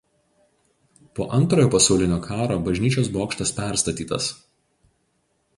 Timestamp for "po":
1.19-1.27